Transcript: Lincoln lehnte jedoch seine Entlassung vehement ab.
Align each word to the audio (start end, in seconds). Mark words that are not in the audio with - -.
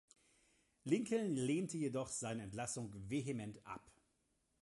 Lincoln 0.87 1.35
lehnte 1.35 1.77
jedoch 1.77 2.07
seine 2.09 2.41
Entlassung 2.41 2.91
vehement 3.07 3.59
ab. 3.67 3.87